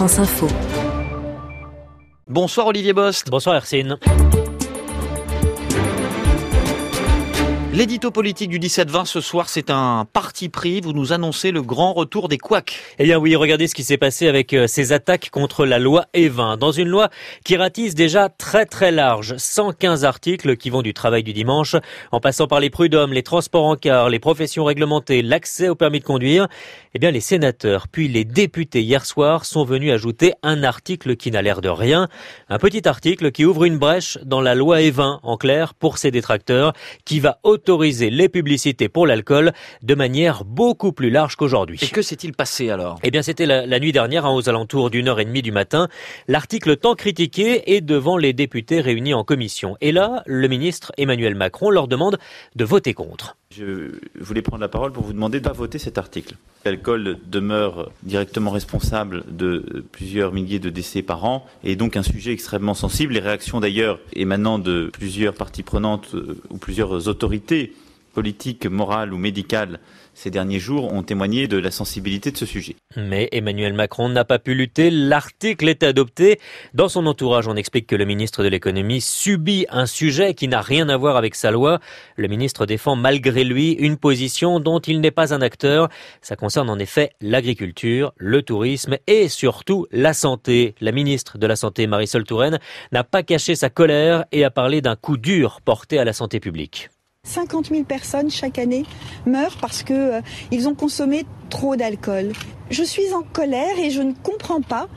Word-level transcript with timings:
France 0.00 0.16
Info. 0.20 0.48
Bonsoir 2.26 2.68
Olivier 2.68 2.94
Bost. 2.94 3.30
Bonsoir 3.30 3.56
Hercine. 3.56 3.98
L'édito 7.72 8.10
politique 8.10 8.50
du 8.50 8.58
17-20 8.58 9.04
ce 9.04 9.20
soir, 9.20 9.48
c'est 9.48 9.70
un 9.70 10.04
parti 10.12 10.48
pris. 10.48 10.80
Vous 10.80 10.92
nous 10.92 11.12
annoncez 11.12 11.52
le 11.52 11.62
grand 11.62 11.92
retour 11.92 12.26
des 12.26 12.36
couacs. 12.36 12.76
Eh 12.98 13.04
bien 13.04 13.16
oui, 13.16 13.36
regardez 13.36 13.68
ce 13.68 13.76
qui 13.76 13.84
s'est 13.84 13.96
passé 13.96 14.26
avec 14.26 14.52
euh, 14.54 14.66
ces 14.66 14.92
attaques 14.92 15.30
contre 15.30 15.64
la 15.64 15.78
loi 15.78 16.06
E20. 16.12 16.58
Dans 16.58 16.72
une 16.72 16.88
loi 16.88 17.10
qui 17.44 17.56
ratisse 17.56 17.94
déjà 17.94 18.28
très 18.28 18.66
très 18.66 18.90
large, 18.90 19.36
115 19.36 20.04
articles 20.04 20.56
qui 20.56 20.68
vont 20.68 20.82
du 20.82 20.94
travail 20.94 21.22
du 21.22 21.32
dimanche, 21.32 21.76
en 22.10 22.18
passant 22.18 22.48
par 22.48 22.58
les 22.58 22.70
prud'hommes, 22.70 23.12
les 23.12 23.22
transports 23.22 23.66
en 23.66 23.76
car, 23.76 24.08
les 24.08 24.18
professions 24.18 24.64
réglementées, 24.64 25.22
l'accès 25.22 25.68
au 25.68 25.76
permis 25.76 26.00
de 26.00 26.04
conduire. 26.04 26.48
Eh 26.94 26.98
bien 26.98 27.12
les 27.12 27.20
sénateurs 27.20 27.86
puis 27.86 28.08
les 28.08 28.24
députés 28.24 28.82
hier 28.82 29.06
soir 29.06 29.44
sont 29.44 29.62
venus 29.62 29.92
ajouter 29.92 30.34
un 30.42 30.64
article 30.64 31.14
qui 31.14 31.30
n'a 31.30 31.40
l'air 31.40 31.60
de 31.60 31.68
rien. 31.68 32.08
Un 32.48 32.58
petit 32.58 32.88
article 32.88 33.30
qui 33.30 33.44
ouvre 33.44 33.62
une 33.62 33.78
brèche 33.78 34.18
dans 34.24 34.40
la 34.40 34.56
loi 34.56 34.80
E20, 34.80 35.20
en 35.22 35.36
clair, 35.36 35.74
pour 35.74 35.98
ses 35.98 36.10
détracteurs, 36.10 36.72
qui 37.04 37.20
va 37.20 37.38
autoriser 37.60 38.08
les 38.08 38.30
publicités 38.30 38.88
pour 38.88 39.06
l'alcool 39.06 39.52
de 39.82 39.94
manière 39.94 40.44
beaucoup 40.44 40.92
plus 40.92 41.10
large 41.10 41.36
qu'aujourd'hui. 41.36 41.78
Et 41.82 41.88
que 41.88 42.00
s'est-il 42.00 42.32
passé 42.32 42.70
alors? 42.70 42.98
Eh 43.02 43.10
bien, 43.10 43.22
c'était 43.22 43.44
la, 43.44 43.66
la, 43.66 43.78
nuit 43.78 43.92
dernière, 43.92 44.24
hein, 44.24 44.34
aux 44.34 44.48
alentours 44.48 44.88
d'une 44.88 45.08
heure 45.08 45.20
et 45.20 45.26
demie 45.26 45.42
du 45.42 45.52
matin. 45.52 45.88
L'article 46.26 46.76
tant 46.78 46.94
critiqué 46.94 47.74
est 47.74 47.82
devant 47.82 48.16
les 48.16 48.32
députés 48.32 48.80
réunis 48.80 49.12
en 49.12 49.24
commission. 49.24 49.76
Et 49.82 49.92
là, 49.92 50.22
le 50.26 50.48
ministre 50.48 50.92
Emmanuel 50.96 51.34
Macron 51.34 51.68
leur 51.68 51.86
demande 51.86 52.18
de 52.56 52.64
voter 52.64 52.94
contre. 52.94 53.36
Je 53.52 53.98
voulais 54.14 54.42
prendre 54.42 54.60
la 54.60 54.68
parole 54.68 54.92
pour 54.92 55.02
vous 55.02 55.12
demander 55.12 55.40
de 55.40 55.44
pas 55.44 55.52
voter 55.52 55.80
cet 55.80 55.98
article. 55.98 56.36
L'alcool 56.64 57.18
demeure 57.26 57.90
directement 58.04 58.52
responsable 58.52 59.24
de 59.28 59.84
plusieurs 59.90 60.32
milliers 60.32 60.60
de 60.60 60.70
décès 60.70 61.02
par 61.02 61.24
an 61.24 61.44
et 61.64 61.74
donc 61.74 61.96
un 61.96 62.04
sujet 62.04 62.30
extrêmement 62.30 62.74
sensible. 62.74 63.14
Les 63.14 63.18
réactions 63.18 63.58
d'ailleurs 63.58 63.98
émanant 64.12 64.60
de 64.60 64.88
plusieurs 64.92 65.34
parties 65.34 65.64
prenantes 65.64 66.14
euh, 66.14 66.40
ou 66.50 66.58
plusieurs 66.58 67.08
autorités 67.08 67.72
politiques, 68.12 68.66
morales 68.66 69.12
ou 69.12 69.18
médicales 69.18 69.80
ces 70.14 70.30
derniers 70.30 70.58
jours 70.58 70.92
ont 70.92 71.02
témoigné 71.02 71.48
de 71.48 71.56
la 71.56 71.70
sensibilité 71.70 72.30
de 72.30 72.36
ce 72.36 72.46
sujet. 72.46 72.76
Mais 72.96 73.28
Emmanuel 73.32 73.72
Macron 73.72 74.08
n'a 74.08 74.24
pas 74.24 74.38
pu 74.38 74.54
lutter. 74.54 74.90
L'article 74.90 75.68
est 75.68 75.82
adopté. 75.82 76.40
Dans 76.74 76.88
son 76.88 77.06
entourage, 77.06 77.48
on 77.48 77.56
explique 77.56 77.86
que 77.86 77.96
le 77.96 78.04
ministre 78.04 78.42
de 78.42 78.48
l'économie 78.48 79.00
subit 79.00 79.66
un 79.70 79.86
sujet 79.86 80.34
qui 80.34 80.48
n'a 80.48 80.60
rien 80.60 80.88
à 80.88 80.96
voir 80.96 81.16
avec 81.16 81.34
sa 81.34 81.50
loi. 81.50 81.80
Le 82.16 82.28
ministre 82.28 82.66
défend 82.66 82.96
malgré 82.96 83.44
lui 83.44 83.72
une 83.72 83.96
position 83.96 84.60
dont 84.60 84.80
il 84.80 85.00
n'est 85.00 85.10
pas 85.10 85.32
un 85.32 85.40
acteur. 85.40 85.88
Ça 86.20 86.36
concerne 86.36 86.68
en 86.70 86.78
effet 86.78 87.12
l'agriculture, 87.20 88.12
le 88.16 88.42
tourisme 88.42 88.98
et 89.06 89.28
surtout 89.28 89.86
la 89.90 90.12
santé. 90.12 90.74
La 90.80 90.92
ministre 90.92 91.38
de 91.38 91.46
la 91.46 91.56
Santé, 91.56 91.86
Marisol 91.86 92.24
Touraine, 92.24 92.58
n'a 92.92 93.04
pas 93.04 93.22
caché 93.22 93.54
sa 93.54 93.70
colère 93.70 94.24
et 94.32 94.44
a 94.44 94.50
parlé 94.50 94.80
d'un 94.82 94.96
coup 94.96 95.16
dur 95.16 95.60
porté 95.64 95.98
à 95.98 96.04
la 96.04 96.12
santé 96.12 96.40
publique. 96.40 96.90
50 97.30 97.68
000 97.68 97.84
personnes 97.84 98.30
chaque 98.30 98.58
année 98.58 98.84
meurent 99.26 99.58
parce 99.60 99.82
que 99.82 99.92
euh, 99.92 100.20
ils 100.50 100.68
ont 100.68 100.74
consommé 100.74 101.24
trop 101.48 101.76
d'alcool. 101.76 102.32
Je 102.70 102.82
suis 102.82 103.12
en 103.12 103.22
colère 103.22 103.78
et 103.78 103.90
je 103.90 104.00
ne 104.00 104.12
comprends 104.12 104.62
pas 104.62 104.88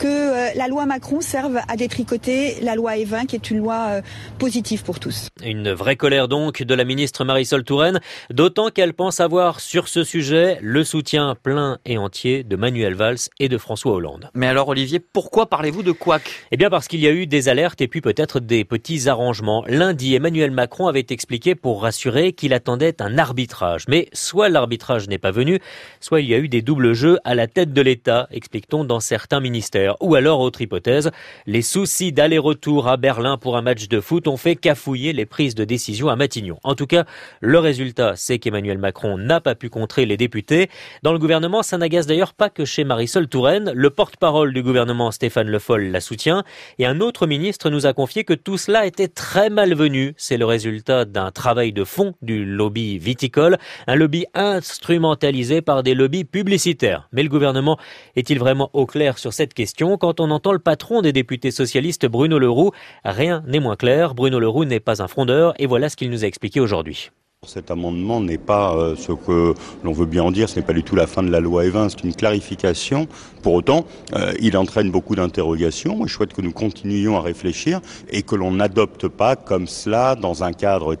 que 0.00 0.06
euh, 0.06 0.50
la 0.56 0.66
loi 0.66 0.86
Macron 0.86 1.20
serve 1.20 1.58
à 1.68 1.76
détricoter 1.76 2.56
la 2.62 2.74
loi 2.74 2.96
E20 2.96 3.26
qui 3.26 3.36
est 3.36 3.50
une 3.50 3.58
loi 3.58 3.86
euh, 3.88 4.02
positive 4.38 4.82
pour 4.82 4.98
tous. 4.98 5.28
Une 5.44 5.72
vraie 5.72 5.96
colère 5.96 6.26
donc 6.26 6.62
de 6.62 6.74
la 6.74 6.84
ministre 6.84 7.22
Marisol 7.26 7.64
Touraine, 7.64 8.00
d'autant 8.30 8.70
qu'elle 8.70 8.94
pense 8.94 9.20
avoir 9.20 9.60
sur 9.60 9.88
ce 9.88 10.02
sujet 10.02 10.58
le 10.62 10.84
soutien 10.84 11.36
plein 11.40 11.78
et 11.84 11.98
entier 11.98 12.44
de 12.44 12.56
Manuel 12.56 12.94
Valls 12.94 13.18
et 13.38 13.50
de 13.50 13.58
François 13.58 13.92
Hollande. 13.92 14.30
Mais 14.32 14.46
alors 14.46 14.68
Olivier, 14.68 15.00
pourquoi 15.00 15.50
parlez-vous 15.50 15.82
de 15.82 15.92
couac 15.92 16.46
Eh 16.50 16.56
bien 16.56 16.70
parce 16.70 16.88
qu'il 16.88 17.00
y 17.00 17.06
a 17.06 17.12
eu 17.12 17.26
des 17.26 17.50
alertes 17.50 17.82
et 17.82 17.88
puis 17.88 18.00
peut-être 18.00 18.40
des 18.40 18.64
petits 18.64 19.06
arrangements. 19.06 19.64
Lundi, 19.68 20.14
Emmanuel 20.14 20.50
Macron 20.50 20.86
avait 20.86 21.06
expliqué 21.10 21.54
pour 21.54 21.82
rassurer 21.82 22.32
qu'il 22.32 22.54
attendait 22.54 23.02
un 23.02 23.18
arbitrage. 23.18 23.84
Mais 23.86 24.08
soit 24.14 24.48
l'arbitrage 24.48 25.08
n'est 25.08 25.18
pas 25.18 25.30
venu, 25.30 25.60
soit 26.00 26.22
il 26.22 26.28
y 26.30 26.34
a 26.34 26.38
eu 26.38 26.48
des 26.48 26.62
doubles 26.62 26.94
jeux 26.94 27.18
à 27.24 27.34
la 27.34 27.46
tête 27.46 27.74
de 27.74 27.82
l'État, 27.82 28.28
explique-t-on 28.30 28.84
dans 28.84 29.00
certains 29.00 29.40
ministères. 29.40 29.89
Ou 30.00 30.14
alors, 30.14 30.40
autre 30.40 30.60
hypothèse, 30.60 31.10
les 31.46 31.62
soucis 31.62 32.12
d'aller-retour 32.12 32.88
à 32.88 32.96
Berlin 32.96 33.36
pour 33.36 33.56
un 33.56 33.62
match 33.62 33.88
de 33.88 34.00
foot 34.00 34.28
ont 34.28 34.36
fait 34.36 34.56
cafouiller 34.56 35.12
les 35.12 35.26
prises 35.26 35.54
de 35.54 35.64
décision 35.64 36.08
à 36.08 36.16
Matignon. 36.16 36.58
En 36.62 36.74
tout 36.74 36.86
cas, 36.86 37.04
le 37.40 37.58
résultat, 37.58 38.14
c'est 38.16 38.38
qu'Emmanuel 38.38 38.78
Macron 38.78 39.18
n'a 39.18 39.40
pas 39.40 39.54
pu 39.54 39.68
contrer 39.68 40.06
les 40.06 40.16
députés. 40.16 40.68
Dans 41.02 41.12
le 41.12 41.18
gouvernement, 41.18 41.62
ça 41.62 41.78
n'agace 41.78 42.06
d'ailleurs 42.06 42.34
pas 42.34 42.50
que 42.50 42.64
chez 42.64 42.84
Marisol 42.84 43.28
Touraine. 43.28 43.72
Le 43.74 43.90
porte-parole 43.90 44.52
du 44.52 44.62
gouvernement, 44.62 45.10
Stéphane 45.10 45.48
Le 45.48 45.58
Foll, 45.58 45.84
la 45.90 46.00
soutient. 46.00 46.44
Et 46.78 46.86
un 46.86 47.00
autre 47.00 47.26
ministre 47.26 47.70
nous 47.70 47.86
a 47.86 47.92
confié 47.92 48.24
que 48.24 48.34
tout 48.34 48.58
cela 48.58 48.86
était 48.86 49.08
très 49.08 49.50
malvenu. 49.50 50.14
C'est 50.16 50.36
le 50.36 50.44
résultat 50.44 51.04
d'un 51.04 51.30
travail 51.30 51.72
de 51.72 51.84
fond 51.84 52.14
du 52.22 52.44
lobby 52.44 52.98
viticole, 52.98 53.58
un 53.86 53.94
lobby 53.94 54.26
instrumentalisé 54.34 55.62
par 55.62 55.82
des 55.82 55.94
lobbies 55.94 56.24
publicitaires. 56.24 57.08
Mais 57.12 57.22
le 57.22 57.28
gouvernement 57.28 57.78
est-il 58.16 58.38
vraiment 58.38 58.70
au 58.72 58.86
clair 58.86 59.18
sur 59.18 59.32
cette 59.32 59.54
question? 59.54 59.79
Quand 59.80 60.20
on 60.20 60.30
entend 60.30 60.52
le 60.52 60.58
patron 60.58 61.00
des 61.00 61.12
députés 61.12 61.50
socialistes 61.50 62.06
Bruno 62.06 62.38
Leroux. 62.38 62.70
Rien 63.04 63.42
n'est 63.46 63.60
moins 63.60 63.76
clair. 63.76 64.14
Bruno 64.14 64.38
Leroux 64.38 64.64
n'est 64.64 64.80
pas 64.80 65.02
un 65.02 65.08
frondeur 65.08 65.54
et 65.58 65.66
voilà 65.66 65.88
ce 65.88 65.96
qu'il 65.96 66.10
nous 66.10 66.24
a 66.24 66.26
expliqué 66.26 66.60
aujourd'hui. 66.60 67.10
Cet 67.46 67.70
amendement 67.70 68.20
n'est 68.20 68.36
pas 68.36 68.76
euh, 68.76 68.94
ce 68.96 69.12
que 69.12 69.54
l'on 69.82 69.92
veut 69.92 70.04
bien 70.04 70.24
en 70.24 70.30
dire, 70.30 70.50
ce 70.50 70.56
n'est 70.56 70.66
pas 70.66 70.74
du 70.74 70.82
tout 70.82 70.94
la 70.94 71.06
fin 71.06 71.22
de 71.22 71.30
la 71.30 71.40
loi 71.40 71.64
Evin, 71.64 71.88
c'est 71.88 72.04
une 72.04 72.14
clarification. 72.14 73.08
Pour 73.42 73.54
autant, 73.54 73.86
euh, 74.12 74.34
il 74.40 74.58
entraîne 74.58 74.90
beaucoup 74.90 75.16
d'interrogations. 75.16 76.06
Je 76.06 76.12
souhaite 76.12 76.34
que 76.34 76.42
nous 76.42 76.52
continuions 76.52 77.16
à 77.16 77.22
réfléchir 77.22 77.80
et 78.10 78.20
que 78.20 78.34
l'on 78.34 78.52
n'adopte 78.52 79.08
pas 79.08 79.36
comme 79.36 79.66
cela, 79.66 80.16
dans 80.16 80.44
un 80.44 80.52
cadre, 80.52 80.94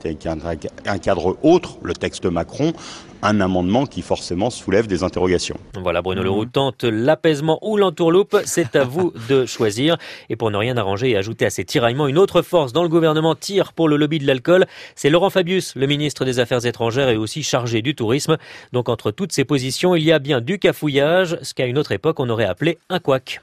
un 0.86 0.98
cadre 0.98 1.36
autre, 1.42 1.76
le 1.82 1.92
texte 1.92 2.24
Macron, 2.24 2.72
un 3.22 3.40
amendement 3.40 3.86
qui 3.86 4.02
forcément 4.02 4.50
soulève 4.50 4.86
des 4.86 5.02
interrogations. 5.02 5.56
Voilà, 5.80 6.02
Bruno 6.02 6.22
Leroux 6.22 6.46
tente 6.46 6.84
l'apaisement 6.84 7.58
ou 7.62 7.76
l'entourloupe, 7.76 8.36
c'est 8.44 8.76
à 8.76 8.84
vous 8.84 9.12
de 9.28 9.46
choisir. 9.46 9.96
Et 10.28 10.36
pour 10.36 10.50
ne 10.50 10.56
rien 10.56 10.76
arranger 10.76 11.10
et 11.10 11.16
ajouter 11.16 11.46
à 11.46 11.50
ces 11.50 11.64
tiraillements, 11.64 12.08
une 12.08 12.18
autre 12.18 12.42
force 12.42 12.72
dans 12.72 12.82
le 12.82 12.88
gouvernement 12.88 13.34
tire 13.34 13.72
pour 13.72 13.88
le 13.88 13.96
lobby 13.96 14.18
de 14.18 14.26
l'alcool, 14.26 14.66
c'est 14.94 15.10
Laurent 15.10 15.30
Fabius, 15.30 15.74
le 15.76 15.86
ministre 15.86 16.24
des 16.24 16.38
Affaires 16.38 16.66
étrangères 16.66 17.08
et 17.08 17.16
aussi 17.16 17.42
chargé 17.42 17.82
du 17.82 17.94
tourisme. 17.94 18.36
Donc 18.72 18.88
entre 18.88 19.10
toutes 19.10 19.32
ces 19.32 19.44
positions, 19.44 19.94
il 19.94 20.02
y 20.02 20.12
a 20.12 20.18
bien 20.18 20.40
du 20.40 20.58
cafouillage, 20.58 21.38
ce 21.42 21.54
qu'à 21.54 21.66
une 21.66 21.78
autre 21.78 21.92
époque 21.92 22.20
on 22.20 22.28
aurait 22.28 22.46
appelé 22.46 22.78
un 22.88 22.98
couac. 22.98 23.38